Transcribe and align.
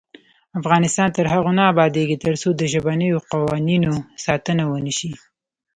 افغانستان 0.59 1.09
تر 1.17 1.25
هغو 1.33 1.51
نه 1.57 1.63
ابادیږي، 1.71 2.17
ترڅو 2.25 2.49
د 2.55 2.61
ژبنیو 2.73 3.17
قوانینو 3.31 3.93
ساتنه 4.25 4.63
ونشي. 4.67 5.11